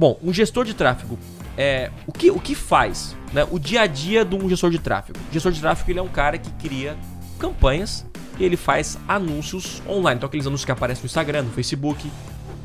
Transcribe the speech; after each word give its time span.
Bom, 0.00 0.18
um 0.22 0.32
gestor 0.32 0.64
de 0.64 0.72
tráfego, 0.72 1.18
é, 1.58 1.90
o, 2.06 2.12
que, 2.12 2.30
o 2.30 2.40
que 2.40 2.54
faz? 2.54 3.14
Né? 3.34 3.46
O 3.50 3.58
dia 3.58 3.82
a 3.82 3.86
dia 3.86 4.24
de 4.24 4.34
um 4.34 4.48
gestor 4.48 4.70
de 4.70 4.78
tráfego. 4.78 5.18
O 5.28 5.30
gestor 5.30 5.52
de 5.52 5.60
tráfego 5.60 5.90
ele 5.90 5.98
é 5.98 6.02
um 6.02 6.08
cara 6.08 6.38
que 6.38 6.50
cria 6.52 6.96
campanhas 7.38 8.06
e 8.38 8.44
ele 8.44 8.56
faz 8.56 8.98
anúncios 9.06 9.82
online. 9.86 10.16
Então, 10.16 10.26
aqueles 10.26 10.46
anúncios 10.46 10.64
que 10.64 10.72
aparecem 10.72 11.02
no 11.02 11.06
Instagram, 11.06 11.42
no 11.42 11.50
Facebook, 11.50 12.10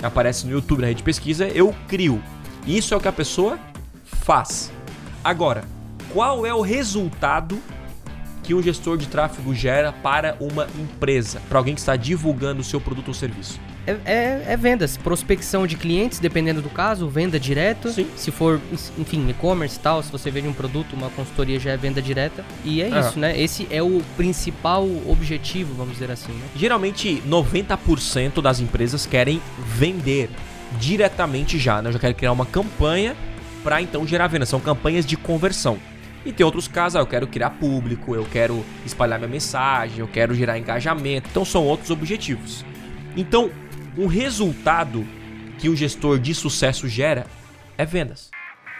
aparecem 0.02 0.50
no 0.50 0.56
YouTube, 0.56 0.80
na 0.80 0.88
rede 0.88 1.00
de 1.00 1.04
pesquisa, 1.04 1.46
eu 1.50 1.76
crio. 1.90 2.24
Isso 2.66 2.94
é 2.94 2.98
o 2.98 3.02
que 3.02 3.10
a 3.10 3.12
pessoa 3.12 3.60
faz. 4.06 4.72
Agora, 5.22 5.66
qual 6.14 6.46
é 6.46 6.54
o 6.54 6.62
resultado 6.62 7.62
que 8.46 8.54
o 8.54 8.62
gestor 8.62 8.98
de 8.98 9.08
tráfego 9.08 9.54
gera 9.56 9.92
para 9.92 10.38
uma 10.40 10.68
empresa, 10.80 11.42
para 11.50 11.58
alguém 11.58 11.74
que 11.74 11.80
está 11.80 11.96
divulgando 11.96 12.62
o 12.62 12.64
seu 12.64 12.80
produto 12.80 13.08
ou 13.08 13.14
serviço? 13.14 13.60
É, 13.88 13.98
é, 14.06 14.44
é, 14.48 14.58
vendas, 14.58 14.98
prospecção 14.98 15.68
de 15.68 15.76
clientes, 15.76 16.20
dependendo 16.20 16.62
do 16.62 16.70
caso, 16.70 17.08
venda 17.08 17.40
direto. 17.40 17.92
Sim. 17.92 18.08
Se 18.16 18.32
for, 18.32 18.60
enfim, 18.98 19.30
e-commerce 19.30 19.78
e 19.78 19.80
tal, 19.80 20.02
se 20.02 20.12
você 20.12 20.32
vende 20.32 20.48
um 20.48 20.54
produto, 20.54 20.94
uma 20.94 21.10
consultoria 21.12 21.60
já 21.60 21.72
é 21.72 21.78
venda 21.78 22.02
direta. 22.02 22.44
E 22.64 22.82
é, 22.82 23.00
isso, 23.00 23.20
né? 23.20 23.40
Esse 23.40 23.68
é 23.70 23.82
o 23.82 24.02
principal 24.18 24.88
objetivo, 25.08 25.74
vamos 25.76 25.94
dizer 25.94 26.10
assim. 26.10 26.34
Né? 26.34 26.48
Geralmente, 26.56 27.22
90% 27.28 28.42
das 28.42 28.60
empresas 28.60 29.06
querem 29.06 29.42
vender 29.60 30.30
diretamente 30.80 31.60
já, 31.60 31.82
né? 31.82 31.90
Eu 31.90 31.94
já 31.94 32.00
quero 32.00 32.16
criar 32.16 32.32
uma 32.32 32.46
campanha 32.46 33.16
para 33.64 33.82
então 33.82 34.06
gerar 34.06 34.28
venda. 34.28 34.46
São 34.46 34.60
campanhas 34.60 35.06
de 35.06 35.16
conversão. 35.16 35.78
E 36.26 36.34
tem 36.34 36.44
outros 36.44 36.68
casos, 36.68 36.96
ah, 36.96 37.00
eu 37.00 37.06
quero 37.06 37.28
criar 37.28 37.52
público, 37.52 38.16
eu 38.16 38.26
quero 38.26 38.66
espalhar 38.84 39.20
minha 39.20 39.30
mensagem, 39.30 40.00
eu 40.00 40.08
quero 40.08 40.34
gerar 40.34 40.58
engajamento. 40.58 41.30
Então 41.30 41.46
são 41.46 41.64
outros 41.64 41.92
objetivos. 41.92 42.66
Então, 43.16 43.52
o 43.96 44.08
resultado 44.08 45.06
que 45.60 45.70
o 45.70 45.76
gestor 45.76 46.20
de 46.20 46.34
sucesso 46.34 46.88
gera 46.88 47.28
é 47.78 47.86
vendas. 47.86 48.32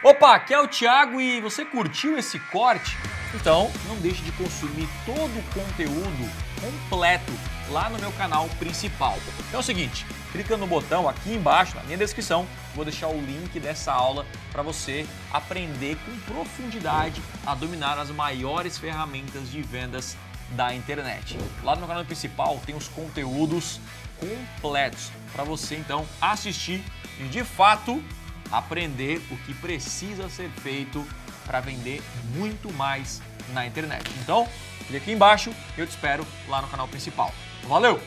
Opa, 0.02 0.34
aqui 0.34 0.52
é 0.52 0.60
o 0.60 0.68
Thiago 0.68 1.20
e 1.20 1.40
você 1.40 1.64
curtiu 1.64 2.18
esse 2.18 2.38
corte? 2.38 2.96
Então 3.34 3.70
não 3.86 3.96
deixe 3.96 4.22
de 4.22 4.32
consumir 4.32 4.88
todo 5.04 5.38
o 5.38 5.42
conteúdo 5.52 6.30
completo 6.60 7.32
lá 7.70 7.90
no 7.90 7.98
meu 7.98 8.12
canal 8.12 8.48
principal. 8.58 9.18
Então 9.48 9.58
é 9.58 9.62
o 9.62 9.62
seguinte, 9.62 10.06
clica 10.32 10.56
no 10.56 10.66
botão 10.66 11.08
aqui 11.08 11.34
embaixo 11.34 11.76
na 11.76 11.82
minha 11.82 11.98
descrição, 11.98 12.46
vou 12.74 12.84
deixar 12.84 13.08
o 13.08 13.20
link 13.20 13.58
dessa 13.58 13.92
aula 13.92 14.24
para 14.52 14.62
você 14.62 15.06
aprender 15.32 15.96
com 16.04 16.32
profundidade 16.32 17.20
a 17.44 17.54
dominar 17.54 17.98
as 17.98 18.10
maiores 18.10 18.78
ferramentas 18.78 19.50
de 19.50 19.60
vendas 19.62 20.16
da 20.50 20.74
internet. 20.74 21.36
Lá 21.62 21.74
no 21.74 21.80
meu 21.80 21.88
canal 21.88 22.04
principal 22.04 22.60
tem 22.64 22.74
os 22.74 22.88
conteúdos 22.88 23.80
completos 24.18 25.10
para 25.32 25.44
você 25.44 25.76
então 25.76 26.06
assistir 26.20 26.82
e 27.18 27.24
de 27.24 27.44
fato 27.44 28.02
aprender 28.50 29.20
o 29.30 29.36
que 29.38 29.52
precisa 29.54 30.28
ser 30.28 30.48
feito 30.50 31.04
para 31.46 31.60
vender 31.60 32.02
muito 32.34 32.72
mais 32.72 33.22
na 33.52 33.66
internet. 33.66 34.10
Então, 34.22 34.48
clique 34.86 34.96
aqui 34.96 35.12
embaixo 35.12 35.52
eu 35.78 35.86
te 35.86 35.90
espero 35.90 36.26
lá 36.48 36.60
no 36.60 36.68
canal 36.68 36.88
principal. 36.88 37.32
Valeu! 37.64 38.00